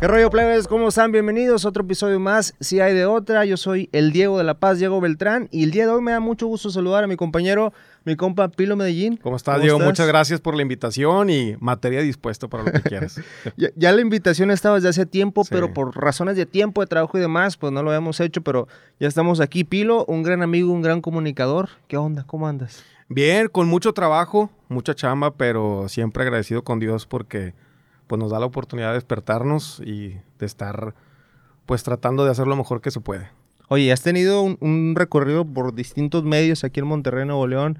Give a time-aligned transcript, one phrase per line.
[0.00, 0.66] ¿Qué rollo, plebes?
[0.66, 1.12] ¿Cómo están?
[1.12, 2.54] Bienvenidos a otro episodio más.
[2.58, 5.72] Si hay de otra, yo soy el Diego de la Paz, Diego Beltrán, y el
[5.72, 7.74] día de hoy me da mucho gusto saludar a mi compañero,
[8.06, 9.18] mi compa Pilo Medellín.
[9.18, 9.78] ¿Cómo estás, Diego?
[9.78, 13.20] Muchas gracias por la invitación y materia dispuesto para lo que quieras.
[13.76, 17.20] ya, la invitación estaba desde hace tiempo, pero por razones de tiempo, de trabajo y
[17.20, 19.64] demás, pues no lo habíamos hecho, pero ya estamos aquí.
[19.64, 21.68] Pilo, un gran amigo, un gran comunicador.
[21.88, 22.24] ¿Qué onda?
[22.26, 22.82] ¿Cómo andas?
[23.10, 27.52] Bien, con mucho trabajo, mucha chamba, pero siempre agradecido con Dios porque
[28.10, 30.96] pues nos da la oportunidad de despertarnos y de estar
[31.64, 33.28] pues tratando de hacer lo mejor que se puede.
[33.68, 37.78] Oye, has tenido un, recorrido por distintos medios aquí en Monterrey, Nuevo León,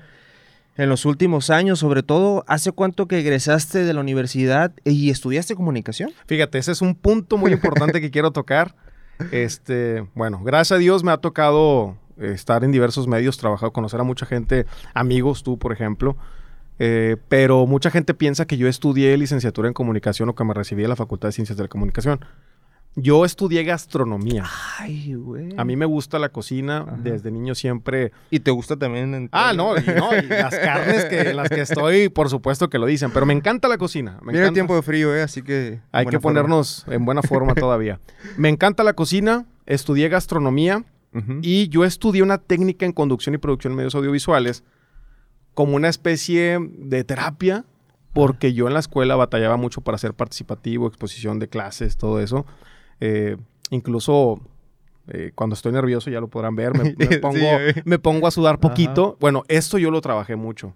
[0.77, 5.57] en los últimos años, sobre todo, ¿hace cuánto que egresaste de la universidad y estudiaste
[5.57, 6.13] comunicación?
[6.27, 8.77] Fíjate, ese es un punto muy importante que quiero tocar.
[9.33, 14.05] Este, bueno, gracias a Dios me ha tocado estar en diversos medios, trabajar, conocer a
[14.05, 14.65] mucha gente,
[14.95, 16.17] amigos, tú, por ejemplo.
[16.83, 20.83] Eh, pero mucha gente piensa que yo estudié licenciatura en comunicación o que me recibí
[20.83, 22.25] en la Facultad de Ciencias de la Comunicación.
[22.97, 24.47] Yo estudié gastronomía.
[24.79, 25.51] Ay, güey.
[25.59, 26.87] A mí me gusta la cocina.
[27.03, 28.13] Desde niño siempre.
[28.31, 29.29] ¿Y te gusta también?
[29.31, 32.87] Ah, no, y, no, las carnes que, en las que estoy, por supuesto que lo
[32.87, 33.11] dicen.
[33.13, 34.19] Pero me encanta la cocina.
[34.23, 35.23] Me Viene tiempo de frío, ¿eh?
[35.23, 35.81] Así que.
[35.93, 38.01] Hay que ponernos en buena forma todavía.
[38.39, 39.45] me encanta la cocina.
[39.67, 40.83] Estudié gastronomía.
[41.43, 44.65] Y yo estudié una técnica en conducción y producción de medios audiovisuales
[45.55, 47.65] como una especie de terapia,
[48.13, 52.47] porque yo en la escuela batallaba mucho para ser participativo, exposición de clases, todo eso.
[53.01, 53.37] Eh,
[53.71, 54.41] incluso
[55.09, 59.17] eh, cuando estoy nervioso, ya lo podrán ver, me, pongo, a sudar poquito.
[59.21, 60.75] Bueno, esto yo lo trabajé mucho.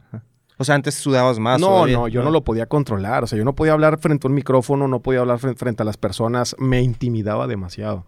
[0.57, 1.61] O sea, antes sudabas más.
[1.61, 2.31] No, no, yo no.
[2.31, 3.25] lo podía controlar.
[3.25, 5.85] O sea, yo no podía hablar frente a un micrófono, no podía hablar frente a
[5.85, 6.55] las personas.
[6.59, 8.05] Me intimidaba demasiado.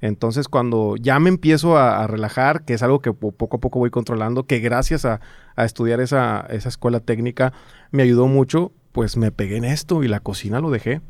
[0.00, 3.90] Entonces, cuando ya me empiezo a, relajar, que es algo que poco a poco voy
[3.90, 5.20] controlando, que gracias a,
[5.56, 7.52] estudiar esa, escuela técnica
[7.90, 11.00] me ayudó mucho, pues me pegué en esto y la cocina lo dejé.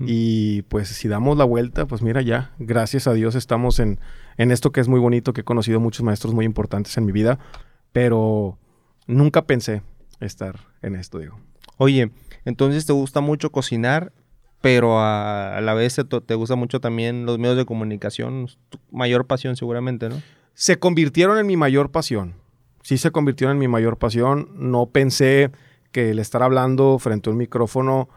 [0.00, 4.00] Y pues si damos la vuelta, pues mira ya, gracias a Dios estamos en,
[4.38, 7.12] en esto que es muy bonito, que he conocido muchos maestros muy importantes en mi
[7.12, 7.38] vida,
[7.92, 8.58] pero
[9.06, 9.82] nunca pensé
[10.20, 11.38] estar en esto, digo.
[11.76, 12.10] Oye,
[12.46, 14.12] entonces te gusta mucho cocinar
[14.60, 19.26] pero a, la vez te, te gusta mucho también los medios de comunicación, tu mayor
[19.26, 20.20] pasión seguramente, ¿no?
[20.54, 22.34] Se convirtieron en mi mayor pasión.
[22.82, 24.48] Sí se convirtieron en mi mayor pasión.
[24.54, 25.50] No pensé
[25.92, 28.08] que el estar hablando frente a un micrófono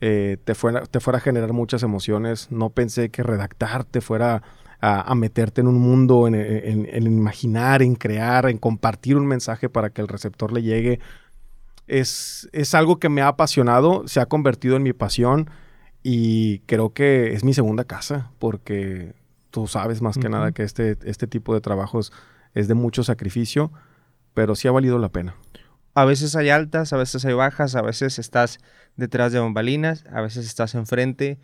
[0.00, 2.48] eh, te, fuera, te fuera a generar muchas emociones.
[2.50, 4.42] No pensé que redactar te fuera
[4.80, 9.90] a, meterte en un mundo, en, en, imaginar, en crear, en compartir un mensaje para
[9.90, 11.00] que el receptor le llegue.
[11.86, 15.48] Es, es algo que me ha apasionado, se ha convertido en mi pasión
[16.08, 19.16] y creo que es mi segunda casa porque
[19.50, 22.12] tú sabes más que nada que este, este tipo de trabajos
[22.54, 23.72] es de mucho sacrificio,
[24.32, 25.34] pero sí ha valido la pena.
[25.94, 28.60] A veces hay altas, a veces hay bajas, a veces estás
[28.94, 31.40] detrás de bambalinas, a veces estás enfrente.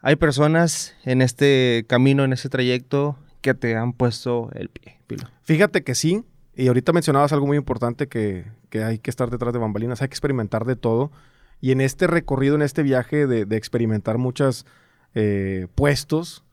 [0.00, 5.02] Hay personas en este camino, en este trayecto, que te han puesto el pie,
[5.42, 6.24] Fíjate que sí,
[6.56, 10.08] y ahorita mencionabas algo muy importante que, que hay que estar detrás de bambalinas, hay
[10.08, 11.12] que experimentar de todo.
[11.60, 14.66] Y en este recorrido, en este viaje de, experimentar muchos
[15.14, 16.44] eh, puestos,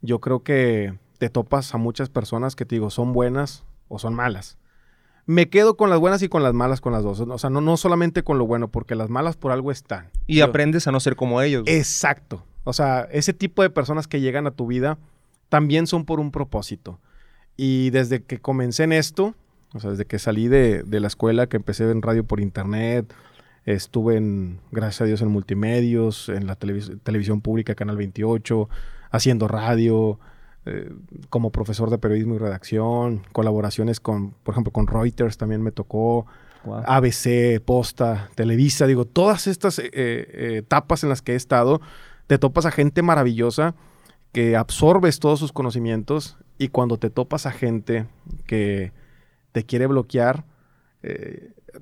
[0.00, 4.14] yo creo que te topas a muchas personas que te digo, son buenas o son
[4.14, 4.58] malas.
[5.26, 7.20] Me quedo con las buenas y con las malas, con las dos.
[7.20, 10.10] O sea, no, no solamente con lo bueno, porque las malas por algo están.
[10.26, 11.64] Y aprendes a no ser como ellos.
[11.66, 12.44] Exacto.
[12.62, 14.98] O sea, ese tipo de personas que llegan a tu vida
[15.48, 17.00] también son por un propósito.
[17.56, 19.34] Y desde que comencé en esto,
[19.72, 23.12] o sea, desde que salí de, de la escuela, que empecé en radio por internet,
[23.66, 28.68] Estuve en, gracias a Dios, en multimedios, en la televisión pública, Canal 28,
[29.10, 30.20] haciendo radio,
[30.66, 30.92] eh,
[31.30, 36.26] como profesor de periodismo y redacción, colaboraciones con, por ejemplo, con Reuters también me tocó,
[36.64, 41.80] ABC, Posta, Televisa, digo, todas estas eh, eh, etapas en las que he estado,
[42.26, 43.76] te topas a gente maravillosa
[44.32, 48.06] que absorbes todos sus conocimientos y cuando te topas a gente
[48.46, 48.92] que
[49.52, 50.44] te quiere bloquear,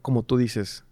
[0.03, 0.85] como tú dices,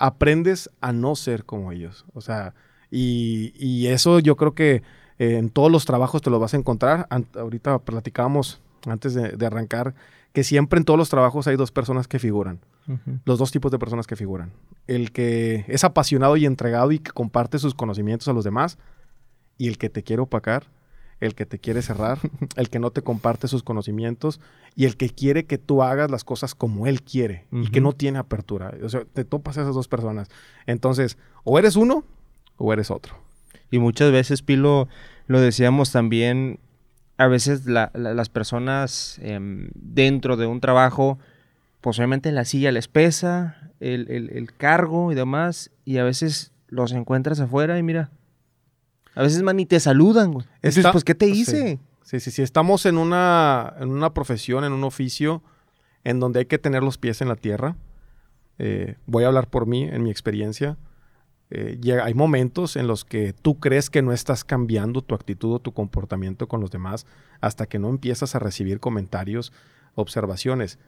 [0.00, 2.04] aprendes a no ser como ellos.
[2.14, 2.54] O sea,
[2.90, 4.82] y, eso yo creo que
[5.18, 7.06] eh, en todos los trabajos te lo vas a encontrar.
[7.36, 9.94] ahorita platicábamos antes de, arrancar
[10.32, 12.58] que siempre en todos los trabajos hay dos personas que figuran.
[13.24, 14.50] Los dos tipos de personas que figuran.
[14.88, 18.78] El que es apasionado y entregado y que comparte sus conocimientos a los demás
[19.58, 20.64] y el que te quiere opacar
[21.20, 22.18] el que te quiere cerrar,
[22.56, 24.40] el que no te comparte sus conocimientos
[24.74, 27.92] y el que quiere que tú hagas las cosas como él quiere y que no
[27.92, 28.74] tiene apertura.
[28.82, 30.28] O sea, te topas a esas dos personas.
[30.66, 32.04] Entonces, o eres uno
[32.56, 33.16] o eres otro.
[33.70, 34.88] Y muchas veces, Pilo,
[35.26, 36.58] lo decíamos también,
[37.18, 41.18] a veces las personas em, dentro de un trabajo,
[41.80, 47.40] posiblemente la silla les pesa, el, el cargo y demás, y a veces los encuentras
[47.40, 48.10] afuera y mira,
[49.14, 50.46] A veces, man, ni te saludan, güey.
[50.56, 51.78] Entonces, pues, ¿qué te hice?
[52.02, 52.42] Sí, sí, sí.
[52.42, 55.42] Estamos en una, en una profesión, en un oficio
[56.04, 57.76] en donde hay que tener los pies en la tierra.
[58.58, 60.76] Eh, voy a hablar por mí, en mi experiencia.
[61.50, 65.54] Eh, llega- hay momentos en los que tú crees que no estás cambiando tu actitud
[65.54, 67.06] o tu comportamiento con los demás
[67.40, 69.52] hasta que no empiezas a recibir comentarios,
[69.94, 70.78] observaciones.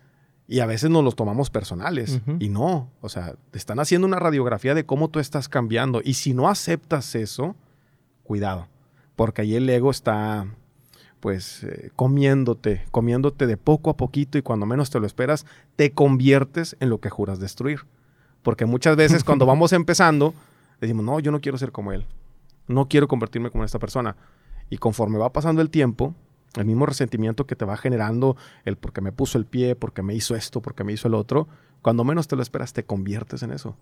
[0.49, 2.21] Y a veces nos los tomamos personales.
[2.41, 2.91] Y no.
[3.01, 6.01] O sea, te están haciendo una radiografía de cómo tú estás cambiando.
[6.05, 7.55] Y si no aceptas eso,
[8.33, 8.67] cuidado.
[9.15, 10.47] Porque ahí el ego está,
[11.21, 15.45] pues, eh, comiéndote, comiéndote de poco a poquito y cuando menos te lo esperas,
[15.77, 17.81] te conviertes en lo que juras destruir.
[18.43, 20.33] Porque muchas veces cuando vamos empezando,
[20.81, 22.07] decimos, no, yo no quiero ser como él.
[22.69, 24.17] No quiero convertirme como esta persona.
[24.71, 26.15] Y conforme va pasando el tiempo,
[26.57, 30.15] el mismo resentimiento que te va generando, el porque me puso el pie, porque me
[30.15, 31.49] hizo esto, porque me hizo el otro,
[31.83, 33.77] cuando menos te lo esperas, te conviertes en eso.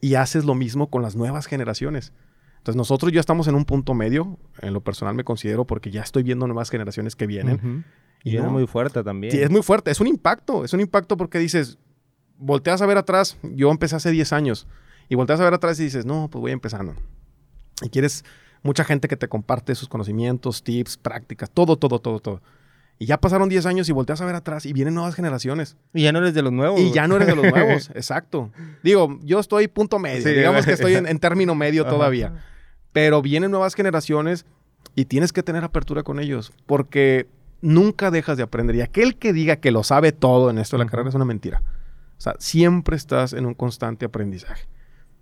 [0.00, 2.14] Y haces lo mismo con las nuevas generaciones.
[2.62, 6.02] Entonces nosotros ya estamos en un punto medio, en lo personal me considero, porque ya
[6.02, 7.84] estoy viendo nuevas generaciones que vienen.
[8.22, 9.32] Y Y es muy fuerte también.
[9.32, 11.78] Sí, es muy fuerte, es un impacto, es un impacto porque dices,
[12.38, 14.68] volteas a ver atrás, yo empecé hace 10 años,
[15.08, 16.94] y volteas a ver atrás y dices, no, pues voy empezando.
[17.82, 18.24] Y quieres
[18.62, 22.42] mucha gente que te comparte sus conocimientos, tips, prácticas, todo, todo, todo, todo.
[22.96, 25.76] Y ya pasaron 10 años y volteas a ver atrás y vienen nuevas generaciones.
[25.92, 26.78] Y ya no eres de los nuevos.
[26.78, 28.52] Y ya no eres de los nuevos, exacto.
[28.84, 31.90] Digo, yo estoy punto medio, Sí, digamos que estoy en, en término medio Ajá.
[31.90, 32.44] todavía.
[32.92, 34.44] Pero vienen nuevas generaciones
[34.94, 37.26] y tienes que tener apertura con ellos, porque
[37.60, 38.76] nunca dejas de aprender.
[38.76, 41.24] Y aquel que diga que lo sabe todo en esto de la carrera es una
[41.24, 41.62] mentira.
[42.18, 44.68] O sea, siempre estás en un constante aprendizaje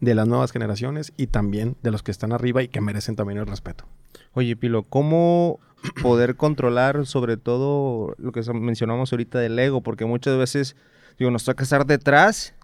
[0.00, 3.38] de las nuevas generaciones y también de los que están arriba y que merecen también
[3.38, 3.84] el respeto.
[4.32, 5.60] Oye, Pilo, ¿cómo
[6.02, 9.82] poder controlar sobre todo lo que mencionamos ahorita del ego?
[9.82, 10.76] Porque muchas veces,
[11.18, 12.54] digo, nos toca estar detrás,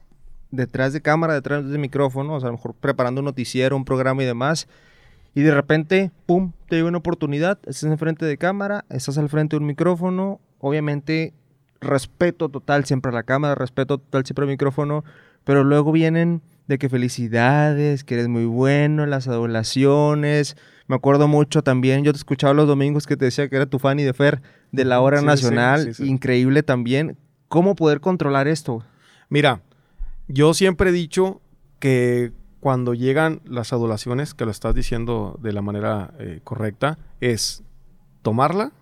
[0.50, 3.84] detrás de cámara, detrás de micrófono, o sea, a lo mejor preparando un noticiero, un
[3.84, 4.68] programa y demás,
[5.36, 9.54] y de repente, pum, te llega una oportunidad, estás enfrente de cámara, estás al frente
[9.54, 11.34] de un micrófono, obviamente
[11.78, 15.04] respeto total siempre a la cámara, respeto total siempre al micrófono,
[15.44, 20.56] pero luego vienen de que felicidades, que eres muy bueno, las adulaciones.
[20.88, 23.78] Me acuerdo mucho también, yo te escuchaba los domingos que te decía que era tu
[23.78, 24.40] fan y de Fer
[24.72, 26.08] de la hora Sí, nacional, sí, sí.
[26.08, 27.18] increíble también.
[27.48, 28.82] ¿Cómo poder controlar esto?
[29.28, 29.60] Mira,
[30.28, 31.42] yo siempre he dicho
[31.78, 32.32] que
[32.66, 37.62] cuando llegan las adulaciones, que lo estás diciendo de la manera eh, correcta, es
[38.22, 38.72] tomarla,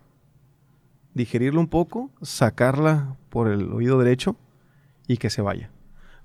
[1.13, 4.37] digerirla un poco, sacarla por el oído derecho
[5.07, 5.69] y que se vaya.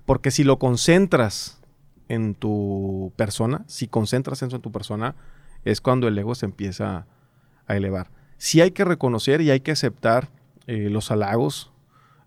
[0.07, 1.61] Porque si lo concentras
[2.09, 5.13] en tu persona, si concentras eso en tu persona,
[5.63, 7.05] es cuando el ego se empieza
[7.67, 8.09] a elevar.
[8.39, 10.29] Sí hay que reconocer y hay que aceptar
[10.65, 11.71] eh, los halagos,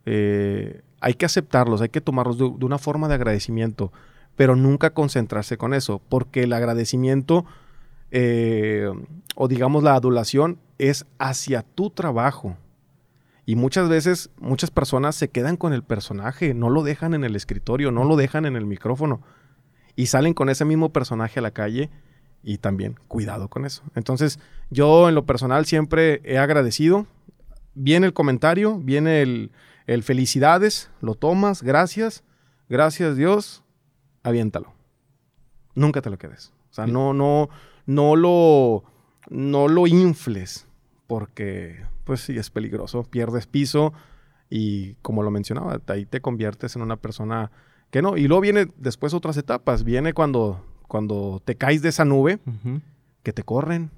[0.06, 3.90] eh, hay que aceptarlos, hay que tomarlos de, de una forma de agradecimiento,
[4.36, 7.44] pero nunca concentrarse con eso, porque el agradecimiento
[8.16, 8.88] eh,
[9.34, 12.56] o digamos la adulación es hacia tu trabajo.
[13.44, 17.34] Y muchas veces muchas personas se quedan con el personaje, no lo dejan en el
[17.34, 19.20] escritorio, no lo dejan en el micrófono
[19.96, 21.90] y salen con ese mismo personaje a la calle
[22.44, 23.82] y también cuidado con eso.
[23.96, 24.38] Entonces
[24.70, 27.08] yo en lo personal siempre he agradecido.
[27.74, 29.50] Viene el comentario, viene el,
[29.88, 32.22] el felicidades, lo tomas, gracias,
[32.68, 33.63] gracias Dios,
[34.24, 34.72] aviéntalo.
[35.76, 36.52] Nunca te lo quedes.
[36.70, 37.48] O sea, no, no,
[37.86, 38.82] no lo,
[39.30, 40.66] no lo infles
[41.06, 43.04] porque, pues sí, es peligroso.
[43.04, 43.92] Pierdes piso
[44.50, 47.50] y, como lo mencionaba, ahí te conviertes en una persona
[47.90, 48.16] que no.
[48.16, 49.84] Y luego viene después otras etapas.
[49.84, 52.40] Viene cuando, cuando te caes de esa nube,
[53.22, 53.90] que te corren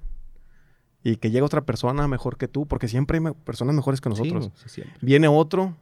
[1.03, 4.09] y que llega otra persona mejor que tú, porque siempre hay me- personas mejores que
[4.09, 4.45] nosotros.
[4.55, 4.97] Sí, sí, siempre.
[5.01, 5.75] Viene otro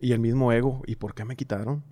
[0.00, 0.82] y el mismo ego.
[0.86, 1.82] ¿Y por qué me quitaron?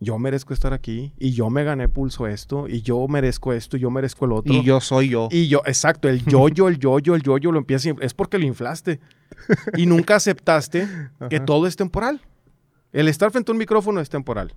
[0.00, 3.80] Yo merezco estar aquí y yo me gané pulso esto y yo merezco esto y
[3.80, 4.54] yo merezco el otro.
[4.54, 5.28] Y yo soy yo.
[5.32, 7.90] Y yo, exacto, el yo-yo, el yo-yo, el yo-yo lo empieza.
[8.00, 9.00] Es porque lo inflaste.
[9.76, 10.86] Y nunca aceptaste
[11.30, 12.20] que todo es temporal.
[12.92, 14.54] El estar frente a un micrófono es temporal.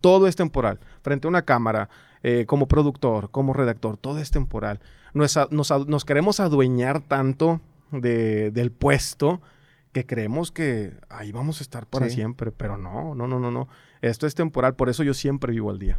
[0.00, 0.78] Todo es temporal.
[1.02, 1.88] Frente a una cámara,
[2.22, 4.78] eh, como productor, como redactor, todo es temporal.
[5.14, 9.40] Nos, nos nos queremos adueñar tanto de- del puesto
[9.96, 12.16] que creemos que ahí vamos a estar para Sí.
[12.16, 12.52] siempre.
[12.52, 13.66] Pero no, no, no, no, no.
[14.02, 14.74] Esto es temporal.
[14.74, 15.98] Por eso yo siempre vivo al día.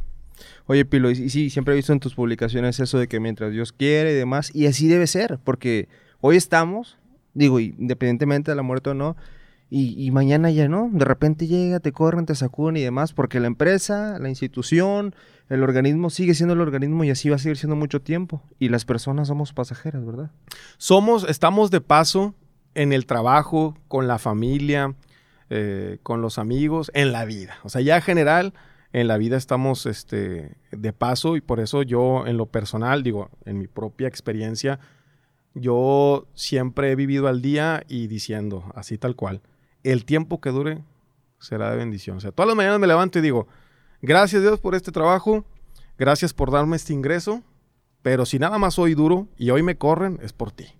[0.67, 3.51] Oye, Pilo, y, y sí, siempre he visto en tus publicaciones eso de que mientras
[3.51, 5.89] Dios quiere y demás, y así debe ser, porque
[6.21, 6.99] hoy estamos,
[7.33, 9.15] digo, independientemente de la muerte o no,
[9.71, 13.39] y, y mañana ya no, de repente llega, te corren, te sacuden y demás, porque
[13.39, 15.15] la empresa, la institución,
[15.49, 18.69] el organismo sigue siendo el organismo y así va a seguir siendo mucho tiempo, y
[18.69, 20.29] las personas somos pasajeras, ¿verdad?
[20.77, 22.35] Somos, estamos de paso
[22.77, 24.93] en el trabajo, con la familia,
[25.49, 27.57] eh, con los amigos, en la vida.
[27.63, 28.53] O sea, ya en general,
[28.93, 33.31] en la vida estamos este, de paso y por eso yo en lo personal, digo,
[33.45, 34.79] en mi propia experiencia,
[35.55, 39.41] yo siempre he vivido al día y diciendo, así tal cual,
[39.83, 40.83] el tiempo que dure
[41.39, 42.17] será de bendición.
[42.17, 43.47] O sea, todas las mañanas me levanto y digo,
[44.03, 45.45] gracias Dios por este trabajo,
[45.97, 47.41] gracias por darme este ingreso,
[48.03, 50.77] pero si nada más hoy duro y hoy me corren, es por ti.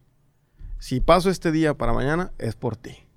[0.79, 3.07] Si paso este día para mañana, es por ti.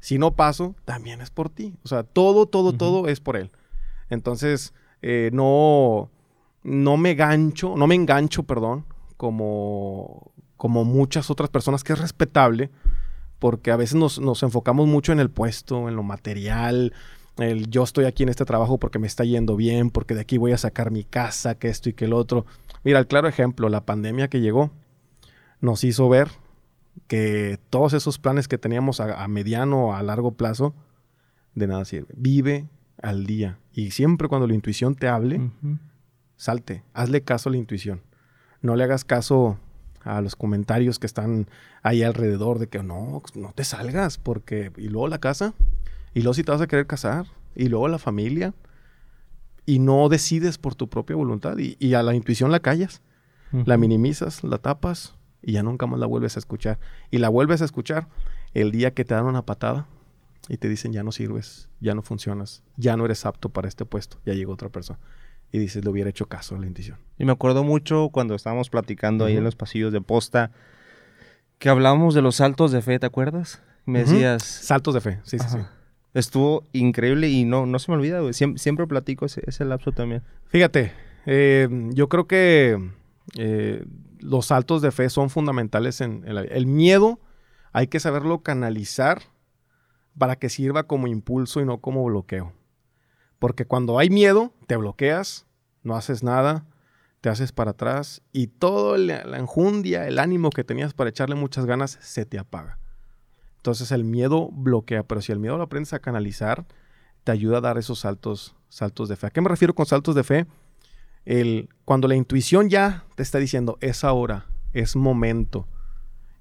[0.00, 1.74] Si no paso, también es por ti.
[1.84, 3.50] O sea, todo, todo, todo es por él.
[4.08, 6.10] Entonces, eh, no,
[6.62, 12.70] no me gancho, no me engancho, perdón, como, como muchas otras personas, que es respetable,
[13.38, 16.92] porque a veces nos, enfocamos mucho en el puesto, en lo material,
[17.38, 20.36] el yo estoy aquí en este trabajo porque me está yendo bien, porque de aquí
[20.36, 22.44] voy a sacar mi casa, que esto y que el otro.
[22.84, 24.70] Mira, el claro ejemplo, la pandemia que llegó
[25.60, 26.28] nos hizo ver
[27.10, 30.76] que todos esos planes que teníamos a, mediano o a largo plazo,
[31.56, 32.06] de nada sirve.
[32.16, 32.68] Vive
[33.02, 33.58] al día.
[33.72, 35.50] Y siempre cuando la intuición te hable,
[36.36, 38.00] salte, hazle caso a la intuición.
[38.62, 39.58] No le hagas caso
[40.04, 41.48] a los comentarios que están
[41.82, 44.70] ahí alrededor de que no, no te salgas, porque.
[44.76, 45.52] Y luego la casa,
[46.14, 47.26] y luego si te vas a querer casar,
[47.56, 48.54] y luego la familia,
[49.66, 53.02] y no decides por tu propia voluntad, y, a la intuición la callas,
[53.50, 56.78] la minimizas, la tapas, y ya nunca más la vuelves a escuchar.
[57.10, 58.08] Y la vuelves a escuchar
[58.54, 59.86] el día que te dan una patada
[60.48, 63.84] y te dicen ya no sirves, ya no funcionas, ya no eres apto para este
[63.84, 64.98] puesto, ya llegó otra persona
[65.52, 66.98] y dices, le hubiera hecho caso a la intuición.
[67.18, 70.52] Y me acuerdo mucho cuando estábamos platicando ahí en los pasillos de posta,
[71.58, 73.62] que hablábamos de los saltos de fe, ¿te acuerdas?
[73.84, 74.42] Me decías...
[74.42, 75.58] Saltos de fe, sí, sí, sí.
[76.14, 80.22] Estuvo increíble y no, no se me olvida, siempre, platico ese, ese, lapso también.
[80.46, 80.92] Fíjate,
[81.26, 82.90] eh, yo creo que
[83.36, 83.84] eh,
[84.20, 86.54] los saltos de fe son fundamentales en, la vida.
[86.54, 87.20] El miedo
[87.72, 89.22] hay que saberlo canalizar
[90.18, 92.52] para que sirva como impulso y no como bloqueo.
[93.38, 95.46] Porque cuando hay miedo, te bloqueas,
[95.82, 96.66] no haces nada,
[97.20, 101.64] te haces para atrás y todo la enjundia, el ánimo que tenías para echarle muchas
[101.66, 102.78] ganas, se te apaga.
[103.56, 106.66] Entonces el miedo bloquea, pero si el miedo lo aprendes a canalizar,
[107.24, 109.26] te ayuda a dar esos saltos, saltos de fe.
[109.26, 110.46] ¿A qué me refiero con saltos de fe?
[111.24, 115.66] El, cuando la intuición ya te está diciendo, es ahora, es momento,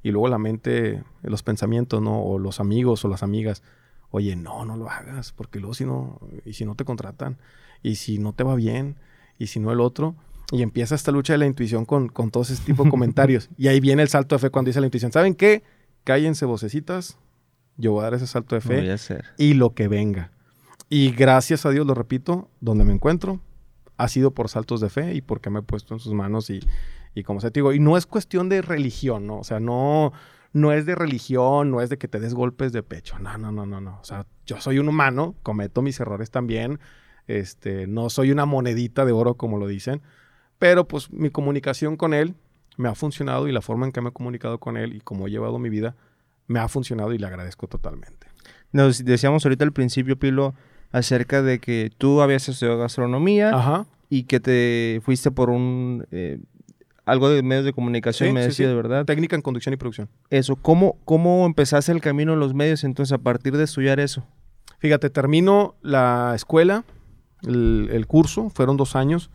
[0.02, 2.22] y luego la mente, los pensamientos, ¿no?
[2.22, 3.64] O los amigos o las amigas,
[4.12, 7.38] oye, no, no lo hagas, porque luego si no, y si no te contratan,
[7.84, 8.96] y si no te va bien,
[9.38, 10.16] y si no el otro,
[10.52, 13.50] y empieza esta lucha de la intuición con, con todo ese tipo de comentarios.
[13.58, 15.64] y ahí viene el salto de fe cuando dice la intuición, ¿saben qué?
[16.04, 17.18] Cállense vocecitas,
[17.78, 18.96] yo voy a dar ese salto de fe
[19.38, 20.32] y lo que venga.
[20.90, 23.40] Y gracias a Dios, lo repito, donde me encuentro,
[24.00, 26.62] ha sido por saltos de fe y porque me he puesto en sus manos y,
[27.14, 29.40] y como se te digo, y no es cuestión de religión, ¿no?
[29.40, 30.14] O sea, no,
[30.54, 33.20] no es de religión, no es de que te des golpes de pecho.
[33.20, 34.00] No, no, no, no, no.
[34.00, 36.80] O sea, yo soy un humano, cometo mis errores también.
[37.28, 40.02] Este, no soy una monedita de oro como lo dicen,
[40.60, 42.36] pero pues mi comunicación con él
[42.78, 45.28] me ha funcionado y la forma en que me he comunicado con él y cómo
[45.28, 45.98] he llevado mi vida
[46.48, 48.28] me ha funcionado y le agradezco totalmente.
[48.72, 50.56] Nos decíamos ahorita al principio, Pilo,
[50.92, 56.40] acerca de que tú habías estudiado gastronomía y que te fuiste por un eh,
[57.10, 59.06] algo de medios de comunicación, me decía, de verdad.
[59.06, 60.10] Técnica en conducción y producción.
[60.30, 64.24] Eso, ¿cómo, ¿cómo empezaste el camino en los medios entonces a partir de estudiar eso?
[64.78, 66.86] Fíjate, termino la escuela,
[67.46, 69.30] el, curso, fueron dos años.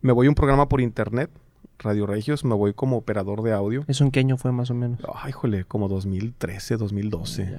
[0.00, 1.30] Me voy a un programa por internet,
[1.80, 3.84] Radio Regios, me voy como operador de audio.
[3.88, 5.00] ¿Eso en qué año fue más o menos?
[5.14, 7.56] Ay, híjole, como 2013, 2012.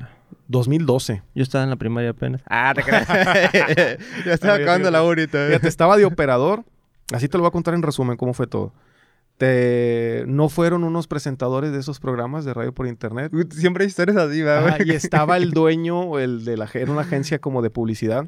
[0.47, 1.23] 2012.
[1.35, 2.41] Yo estaba en la primaria apenas.
[2.49, 3.07] Ah, te creas.
[4.25, 5.47] ya estaba acabando la ahorita.
[5.47, 6.63] Fíjate, estaba de operador.
[7.13, 8.73] Así te lo voy a contar en resumen cómo fue todo.
[9.41, 13.31] Este, no fueron unos presentadores de esos programas de radio por internet.
[13.49, 14.77] Siempre hay historias así, ¿verdad?
[14.85, 18.27] y estaba el dueño, el de la, era una agencia como de publicidad.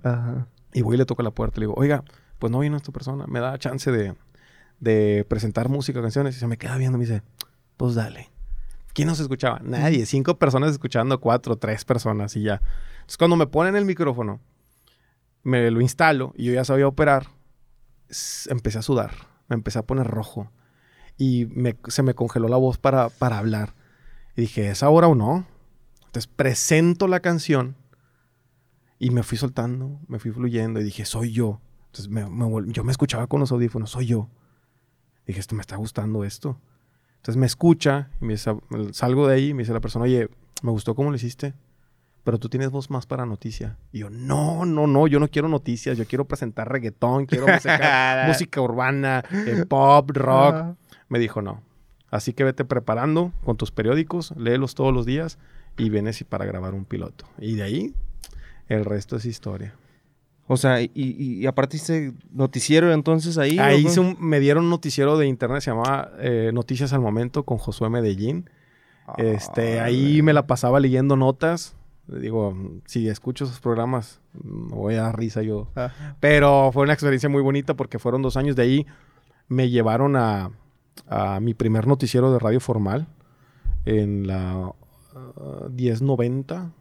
[0.74, 1.60] Y voy y le toco la puerta.
[1.60, 2.04] Le digo, oiga,
[2.40, 3.26] pues no vino esta persona.
[3.28, 4.16] Me da chance de,
[5.28, 6.36] presentar música, canciones.
[6.36, 7.24] Y se me queda viendo y me dice,
[7.78, 8.30] pues dale.
[8.94, 9.60] ¿Quién nos escuchaba?
[9.64, 10.06] Nadie.
[10.06, 12.62] Cinco personas escuchando, cuatro, tres personas y ya.
[12.96, 14.40] Entonces, cuando me ponen el micrófono,
[15.44, 17.28] me lo instalo y yo ya sabía operar,
[18.48, 19.12] empecé a sudar.
[19.50, 20.52] Me empecé a poner rojo
[21.18, 21.48] y
[21.88, 23.76] se me congeló la voz para, para hablar.
[24.36, 25.46] Y dije, ¿es ahora o no?
[26.06, 27.76] Entonces presento la canción
[29.00, 31.60] y me fui soltando, me fui fluyendo y dije, soy yo.
[31.88, 32.10] Entonces
[32.68, 34.30] yo me escuchaba con los audífonos, soy yo.
[35.26, 36.60] Dije, esto me está gustando esto.
[37.18, 40.30] Entonces me escucha y me salgo de ahí y me dice la persona, oye,
[40.62, 41.54] me gustó cómo lo hiciste,
[42.24, 43.78] pero tú tienes voz más para noticia.
[43.92, 47.46] Y yo, no, no, no, yo no quiero noticias, yo quiero presentar reggaetón, quiero
[48.28, 50.76] música, urbana, eh, pop, rock
[51.10, 51.62] me dijo no.
[52.10, 55.38] Así que vete preparando con tus periódicos, léelos todos los días
[55.78, 57.26] y vienes para grabar un piloto.
[57.38, 57.96] Y de ahí,
[58.68, 59.76] el resto es historia.
[60.48, 63.60] O sea, y, y, aparte hice noticiero entonces ahí.
[63.60, 63.86] Ahí
[64.20, 68.50] me dieron un noticiero de internet, se llamaba eh, Noticias al Momento con Josué Medellín.
[69.18, 71.76] este, ah, ahí me la pasaba leyendo notas.
[72.08, 72.54] Digo,
[72.86, 75.70] si escucho esos programas, me voy a dar risa yo.
[76.20, 78.86] Pero fue una experiencia muy bonita porque fueron dos años de ahí.
[79.48, 80.52] Me llevaron a,
[81.08, 83.08] a mi primer noticiero de radio formal
[83.86, 84.74] en la
[85.72, 86.72] 1090,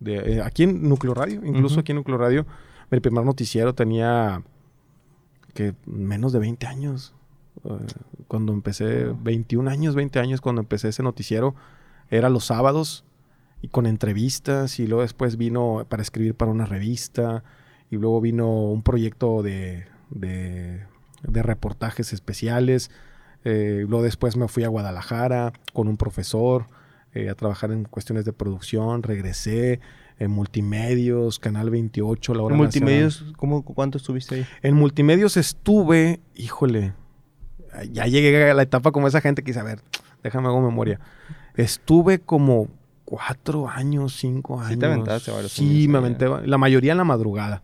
[0.00, 2.46] de, eh, aquí en Núcleo Radio, incluso aquí en Núcleo Radio,
[2.90, 4.42] mi primer noticiero tenía
[5.54, 7.14] que menos de 20 años.
[7.64, 7.68] Eh,
[8.28, 11.54] cuando empecé, 21 años, 20 años, cuando empecé ese noticiero,
[12.10, 13.04] era los sábados
[13.62, 17.44] y con entrevistas y luego después vino para escribir para una revista
[17.90, 20.86] y luego vino un proyecto de, de,
[21.22, 22.90] reportajes especiales.
[23.44, 26.66] Eh, luego después me fui a Guadalajara con un profesor
[27.12, 29.80] eh, a trabajar en cuestiones de producción, regresé
[30.20, 34.46] en multimedios, Canal 28, la hora ¿En multimedios ¿cómo, cuánto estuviste ahí?
[34.62, 36.92] En multimedios estuve, híjole,
[37.90, 39.80] ya llegué a la etapa como esa gente que dice, a ver,
[40.22, 41.00] déjame hago memoria.
[41.54, 42.68] Estuve como
[43.06, 44.72] cuatro años, cinco años.
[44.72, 47.62] Sí, te aventaste varios Sí, me aventé, la mayoría en la madrugada.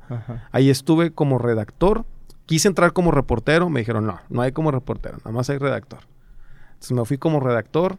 [0.51, 2.07] Ahí estuve como redactor.
[2.47, 6.01] Quise entrar como reportero, me dijeron, no, no hay como reportero, nada más hay redactor.
[6.69, 7.99] Entonces me fui como redactor,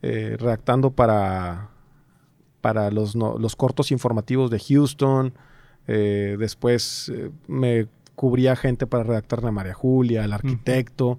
[0.00, 1.68] eh, redactando para,
[2.62, 5.34] para los, los, cortos informativos de Houston.
[5.88, 11.18] Eh, después eh, me cubría gente para redactar a María Julia, el arquitecto.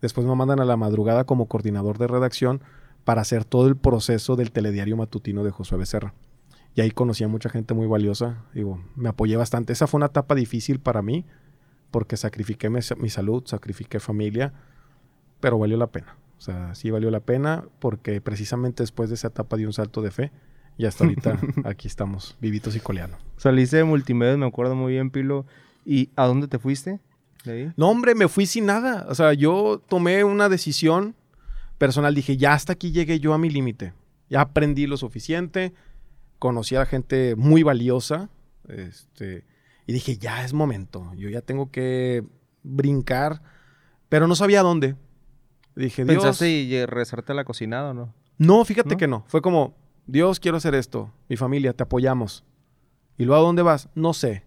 [0.00, 2.62] Después me mandan a la madrugada como coordinador de redacción
[3.04, 6.14] para hacer todo el proceso del telediario matutino de Josué Becerra.
[6.74, 8.44] Y ahí conocí a mucha gente muy valiosa.
[8.54, 9.74] Digo, me apoyé bastante.
[9.74, 11.26] Esa fue una etapa difícil para mí
[11.90, 14.54] porque sacrifiqué mi salud, sacrifiqué familia,
[15.40, 16.16] pero valió la pena.
[16.38, 20.00] O sea, sí valió la pena porque precisamente después de esa etapa de un salto
[20.00, 20.32] de fe
[20.76, 23.18] y hasta ahorita aquí estamos, vivitos y coleando.
[23.36, 25.46] Saliste de multimedia, me acuerdo muy bien, Pilo.
[25.84, 27.00] ¿Y a dónde te fuiste?
[27.76, 29.06] No, hombre, me fui sin nada.
[29.08, 31.14] O sea, yo tomé una decisión
[31.78, 32.14] personal.
[32.14, 33.92] Dije, ya hasta aquí llegué yo a mi límite.
[34.30, 35.72] Ya aprendí lo suficiente.
[36.38, 38.30] Conocí a gente muy valiosa.
[38.68, 39.44] Este,
[39.86, 41.12] y dije, ya es momento.
[41.16, 42.24] Yo ya tengo que
[42.62, 43.42] brincar.
[44.08, 44.94] Pero no sabía dónde.
[45.74, 46.22] Dije, Dios.
[46.22, 48.14] ¿Pensaste y rezarte a la cocinada o no?
[48.38, 49.24] No, fíjate que no.
[49.26, 49.74] Fue como,
[50.06, 51.12] Dios, quiero hacer esto.
[51.28, 52.44] Mi familia, te apoyamos.
[53.16, 53.88] ¿Y luego a dónde vas?
[53.94, 54.44] No sé.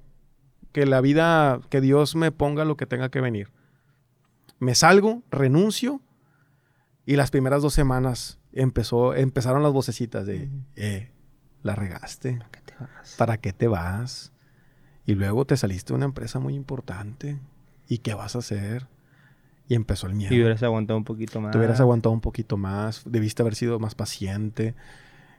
[0.72, 3.52] Que la vida, que Dios me ponga lo que tenga que venir.
[4.60, 6.02] Me salgo, renuncio.
[7.06, 11.12] Y las primeras dos semanas empezó, empezaron las vocecitas de, eh,
[11.62, 12.38] la regaste.
[12.38, 13.15] ¿Para qué te vas?
[13.18, 14.34] ¿Para qué te vas?
[15.06, 17.39] Y luego te saliste de una empresa muy importante.
[17.88, 18.88] ¿Y qué vas a hacer?
[19.68, 20.34] Y empezó el miedo.
[20.34, 21.52] Y hubieras aguantado un poquito más.
[21.52, 23.04] Te hubieras aguantado un poquito más.
[23.06, 24.76] Debiste haber sido más paciente.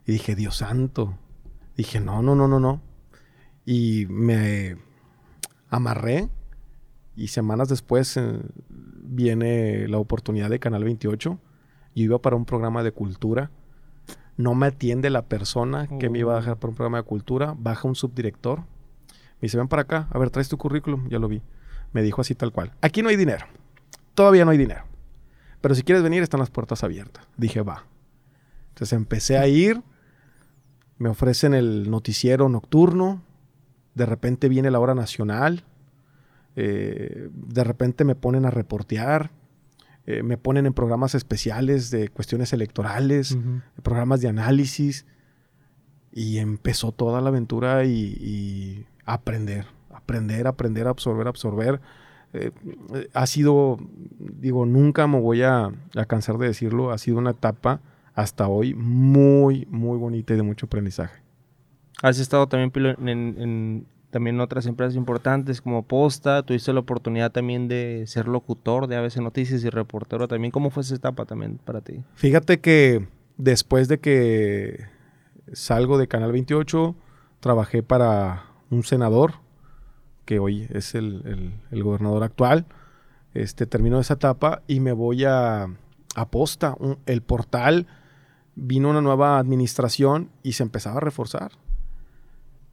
[0.06, 1.18] Y dije, Dios santo.
[1.76, 2.80] Dije, no, no, no, no, no.
[3.64, 4.76] Y me
[5.68, 6.28] amarré.
[7.16, 11.38] Y semanas después eh, viene la oportunidad de Canal 28.
[11.94, 13.50] Yo iba para un programa de cultura.
[14.36, 17.54] No me atiende la persona que me iba a dejar para un programa de cultura.
[17.58, 18.60] Baja un subdirector.
[18.60, 20.08] Me dice, ven para acá.
[20.10, 21.08] A ver, traes tu currículum.
[21.08, 21.42] Ya lo vi.
[21.92, 22.72] Me dijo así tal cual.
[22.80, 23.46] Aquí no hay dinero
[24.16, 24.82] todavía no hay dinero.
[25.60, 27.24] Pero si quieres venir, están las puertas abiertas.
[27.36, 27.84] Dije, va.
[28.70, 29.80] Entonces empecé a ir.
[30.98, 33.22] Me ofrecen el noticiero nocturno.
[33.94, 35.64] De repente viene la hora nacional.
[36.54, 39.30] Eh, de repente me ponen a reportear.
[40.06, 43.36] Eh, me ponen en programas especiales de cuestiones electorales,
[43.82, 45.06] programas de análisis.
[46.12, 51.80] Y empezó toda la aventura y, y aprender, aprender, aprender, absorber, absorber
[52.32, 52.50] eh,
[53.14, 53.78] ha sido,
[54.18, 55.72] digo, nunca me voy a,
[56.06, 57.80] cansar de decirlo, ha sido una etapa
[58.16, 61.22] hasta hoy muy, muy bonita y de mucho aprendizaje.
[62.02, 68.04] Has estado también en, también otras empresas importantes como Posta, tuviste la oportunidad también de
[68.06, 70.50] ser locutor de ABC Noticias y reportero también.
[70.50, 72.02] ¿Cómo fue esa etapa también para ti?
[72.14, 74.86] Fíjate que después de que
[75.52, 76.96] salgo de Canal 28,
[77.40, 79.34] trabajé para un senador
[80.24, 82.64] que hoy es el, gobernador actual.
[83.34, 85.66] Este, terminó esa etapa y me voy a,
[86.14, 86.76] a Posta.
[87.04, 87.86] el portal
[88.56, 91.52] vino una nueva administración y se empezaba a reforzar.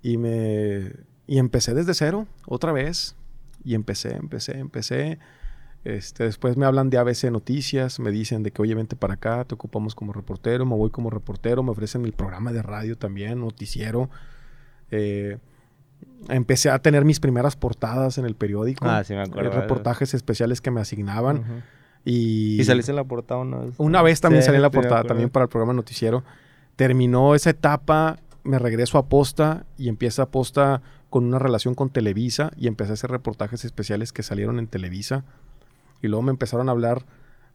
[0.01, 0.91] Y me
[1.27, 3.15] y empecé desde cero, otra vez.
[3.63, 5.19] Y empecé, empecé, empecé.
[5.83, 9.43] Este, después me hablan de ABC Noticias, me dicen de que, oye, vente para acá,
[9.45, 13.39] te ocupamos como reportero, me voy como reportero, me ofrecen el programa de radio también,
[13.41, 14.09] noticiero.
[14.91, 15.37] Eh,
[16.29, 18.85] empecé a tener mis primeras portadas en el periódico.
[18.85, 19.51] Ah, sí, me acuerdo.
[19.51, 21.63] Reportajes especiales que me asignaban.
[22.05, 23.75] Y, ¿Y saliste en la portada una vez?
[23.77, 26.23] Una vez también salí en la portada, también para el programa noticiero.
[26.75, 32.51] Terminó esa etapa, me regreso a Posta y empieza Posta con una relación con Televisa
[32.57, 35.23] y empecé a hacer reportajes especiales que salieron en Televisa.
[36.01, 37.05] Y luego me empezaron a hablar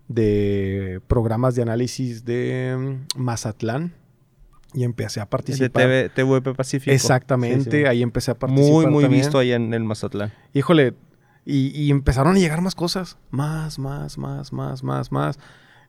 [0.07, 3.93] de programas de análisis de mm, Mazatlán
[4.73, 5.89] y empecé a participar.
[5.89, 6.95] De TVP Pacífico.
[6.95, 8.71] Exactamente, ahí empecé a participar.
[8.71, 10.33] Muy, muy visto allá en el Mazatlán.
[10.55, 10.95] Híjole,
[11.51, 13.17] y, empezaron a llegar más cosas.
[13.31, 15.39] Más, más, más, más, más, más.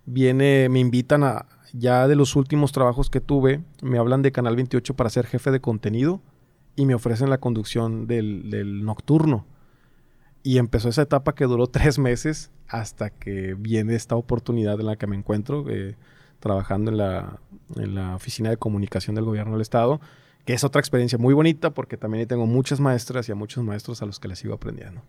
[0.06, 4.56] Viene, me invitan a, ya de los últimos trabajos que tuve, me hablan de Canal
[4.56, 6.22] 28 para ser jefe de contenido
[6.78, 9.46] y me ofrecen la conducción del, nocturno.
[10.44, 14.96] Y empezó esa etapa que duró tres meses hasta que viene esta oportunidad en la
[14.96, 15.98] que me encuentro, eh,
[16.40, 17.42] trabajando en la,
[17.76, 20.00] en la oficina de comunicación del gobierno del estado,
[20.46, 24.02] que es otra experiencia muy bonita porque también tengo muchas maestras y a muchos maestros
[24.02, 25.02] a los que les sigo aprendiendo.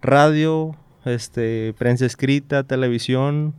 [0.00, 3.54] Radio, este, prensa escrita, televisión,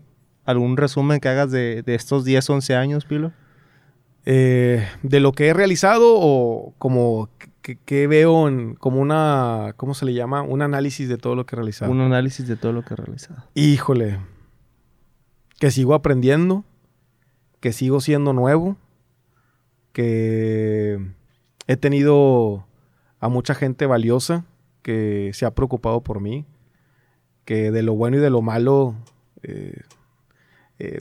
[0.46, 3.32] ¿algún resumen que hagas de, de estos 10, 11 años, Pilo?
[4.26, 7.30] Eh, de lo que he realizado o como
[7.62, 10.42] que, veo en, como una, ¿cómo se le llama?
[10.42, 11.92] Un análisis de todo lo que he realizado.
[11.92, 13.44] Un análisis de todo lo que he realizado.
[13.54, 14.20] Híjole,
[15.60, 16.64] que sigo aprendiendo,
[17.60, 18.78] que sigo siendo nuevo,
[19.94, 21.00] que
[21.68, 22.66] he tenido
[23.20, 24.46] a mucha gente valiosa
[24.82, 26.46] que se ha preocupado por mí,
[27.46, 28.96] que de lo bueno y de lo malo
[29.44, 29.82] eh,
[30.80, 31.00] eh,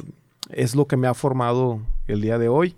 [0.50, 2.76] es lo que me ha formado el día de hoy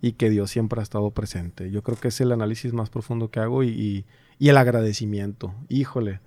[0.00, 1.70] y que Dios siempre ha estado presente.
[1.70, 4.06] Yo creo que es el análisis más profundo que hago y,
[4.38, 5.52] el agradecimiento.
[5.68, 6.20] Híjole,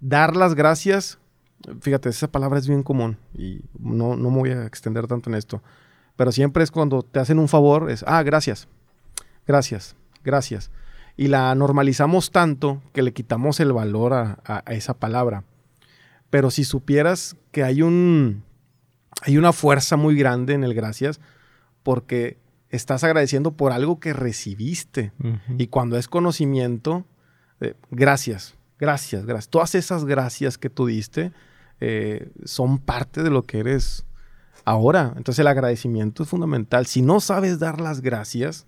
[0.00, 1.18] dar las gracias,
[1.80, 5.36] fíjate, esa palabra es bien común y no, no me voy a extender tanto en
[5.36, 5.62] esto,
[6.20, 8.68] pero siempre es cuando te hacen un favor, es, ah, gracias,
[9.46, 10.70] gracias, gracias.
[11.16, 15.44] Y la normalizamos tanto que le quitamos el valor a, esa palabra.
[16.28, 18.44] Pero si supieras que hay un,
[19.22, 21.22] hay una fuerza muy grande en el gracias,
[21.82, 22.36] porque
[22.68, 25.12] estás agradeciendo por algo que recibiste.
[25.56, 27.06] Y cuando es conocimiento,
[27.62, 29.48] eh, gracias, gracias, gracias.
[29.48, 31.32] Todas esas gracias que tú diste
[31.80, 34.04] eh, son parte de lo que eres
[34.70, 35.12] ahora.
[35.16, 36.86] Entonces el agradecimiento es fundamental.
[36.86, 38.66] Si no sabes dar las gracias,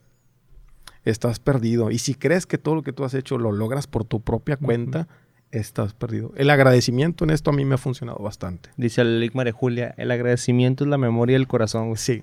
[1.05, 1.91] estás perdido.
[1.91, 4.57] Y si crees que todo lo que tú has hecho lo logras por tu propia
[4.57, 5.09] cuenta,
[5.51, 6.33] estás perdido.
[6.37, 8.71] El agradecimiento en esto a mí me ha funcionado bastante.
[8.77, 11.97] Dice el de Julia, el agradecimiento es la memoria del corazón.
[11.97, 12.23] Sí,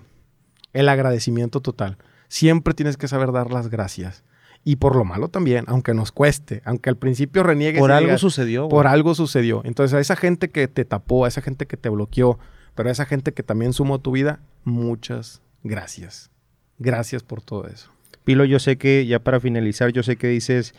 [0.73, 1.97] el agradecimiento total.
[2.27, 4.23] Siempre tienes que saber dar las gracias.
[4.65, 7.79] Y por lo malo también, aunque nos cueste, aunque al principio reniegues.
[7.79, 8.67] Por algo sucedió.
[8.67, 9.61] Por algo sucedió.
[9.63, 12.37] Entonces a esa gente que te tapó, a esa gente que te bloqueó,
[12.79, 16.31] pero a esa gente que también sumó tu vida, muchas gracias.
[16.77, 17.91] Gracias por todo eso.
[18.23, 20.73] Pilo, yo sé que, ya para finalizar, yo sé que dices,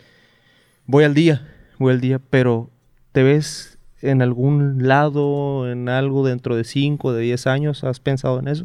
[0.86, 1.46] voy al día,
[1.78, 2.70] voy al día, pero
[3.12, 7.84] ¿te ves en algún lado, en algo dentro de 5, de 10 años?
[7.84, 8.64] ¿Has pensado en eso?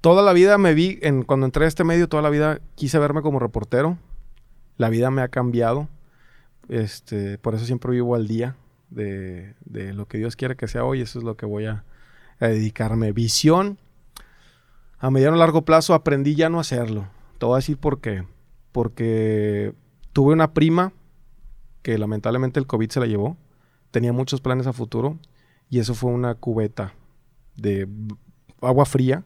[0.00, 3.00] Toda la vida me vi, en, cuando entré a este medio, toda la vida quise
[3.00, 3.98] verme como reportero.
[4.76, 5.88] La vida me ha cambiado.
[6.68, 8.54] Este, por eso siempre vivo al día
[8.90, 9.56] de,
[9.92, 11.00] lo que Dios quiere que sea hoy.
[11.00, 11.82] Eso es lo que voy a,
[12.48, 13.12] dedicarme.
[13.12, 13.78] Visión.
[14.98, 17.08] A mediano largo plazo aprendí ya no hacerlo.
[17.38, 18.24] Te voy a decir por qué.
[18.72, 19.74] Porque
[20.12, 20.92] tuve una prima
[21.82, 23.36] que lamentablemente el COVID se la llevó.
[23.90, 25.18] Tenía muchos planes a futuro.
[25.68, 26.94] Y eso fue una cubeta
[27.56, 27.88] de
[28.60, 29.24] agua fría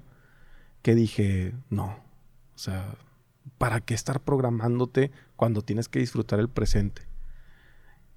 [0.83, 1.97] que dije, no,
[2.55, 2.95] o sea,
[3.57, 7.03] ¿para qué estar programándote cuando tienes que disfrutar el presente?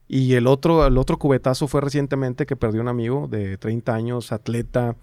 [0.07, 4.31] Y el otro, el otro cubetazo fue recientemente que perdió un amigo de 30 años,
[4.31, 4.95] atleta,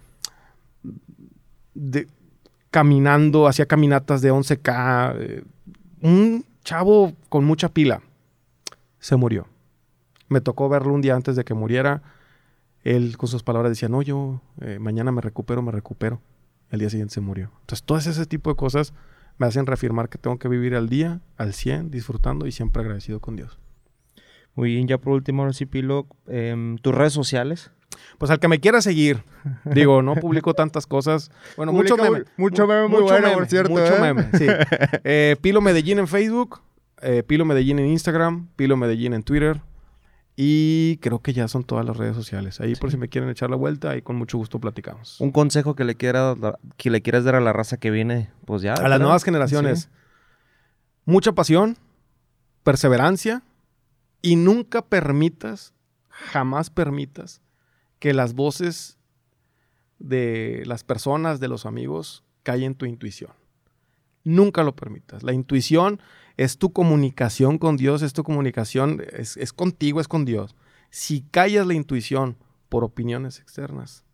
[2.71, 5.43] caminando, hacía caminatas de 11K, eh,
[6.01, 8.01] un chavo con mucha pila,
[8.99, 9.47] se murió.
[10.27, 12.01] Me tocó verlo un día antes de que muriera.
[12.83, 16.19] Él con sus palabras decía, no, yo eh, mañana me recupero, me recupero
[16.71, 17.51] el día siguiente se murió.
[17.61, 18.93] Entonces, todas ese tipo de cosas
[19.37, 23.19] me hacen reafirmar que tengo que vivir al día, al 100, disfrutando y siempre agradecido
[23.19, 23.59] con Dios.
[24.55, 27.71] Muy bien, ya por último, Pilo, eh, tus redes sociales.
[28.17, 29.23] Pues al que me quiera seguir,
[29.65, 31.31] digo, no publico tantas cosas.
[31.57, 32.23] Bueno, mucho meme.
[32.37, 33.71] Mucho meme muy bueno, por cierto.
[33.71, 34.01] Mucho ¿eh?
[34.01, 34.47] meme, sí.
[35.03, 36.61] Eh, Pilo Medellín en Facebook,
[37.01, 39.61] eh, Pilo Medellín en Instagram, Pilo Medellín en Twitter,
[40.35, 42.59] y creo que ya son todas las redes sociales.
[42.59, 45.19] Ahí por si me quieren echar la vuelta, ahí con mucho gusto platicamos.
[45.19, 46.35] Un consejo que le, quiera,
[46.77, 48.73] que le quieras dar a la raza que viene, pues ya.
[48.73, 49.89] A las nuevas generaciones.
[51.05, 51.77] Mucha pasión,
[52.63, 53.43] perseverancia
[54.25, 55.75] y nunca permitas,
[56.09, 57.41] jamás permitas
[57.99, 58.97] que las voces
[59.99, 63.33] de las personas, de los amigos, callen tu intuición.
[64.23, 65.21] Nunca lo permitas.
[65.21, 66.01] La intuición
[66.37, 70.55] es tu comunicación con Dios, es tu comunicación, es, contigo, es con Dios.
[70.89, 72.35] Si callas la intuición
[72.67, 74.05] por opiniones externas,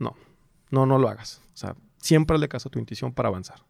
[0.00, 0.16] no,
[0.72, 1.42] no, no lo hagas.
[1.54, 3.62] O sea, siempre le caso a tu intuición para avanzar.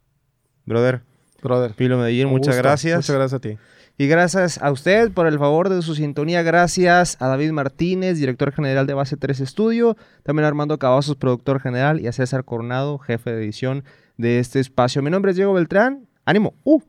[0.64, 1.04] Brother,
[1.42, 1.72] Brother.
[1.74, 2.96] Pilo Medellín, muchas gracias.
[2.96, 3.59] Muchas gracias a ti.
[3.98, 6.42] Y gracias a usted por el favor de su sintonía.
[6.42, 9.96] Gracias a David Martínez, director general de Base 3 Estudio.
[10.22, 12.00] También a Armando Cavazos, productor general.
[12.00, 13.85] Y a César Coronado, jefe de edición
[14.16, 15.03] de este espacio.
[15.03, 16.07] Mi nombre es Diego Beltrán.
[16.24, 16.55] ¡Ánimo!
[16.64, 16.81] ¡Uh!